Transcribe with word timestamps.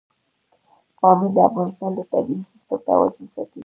پامیر 0.99 1.31
د 1.35 1.37
افغانستان 1.49 1.91
د 1.95 1.99
طبعي 2.11 2.37
سیسټم 2.49 2.77
توازن 2.87 3.25
ساتي. 3.33 3.59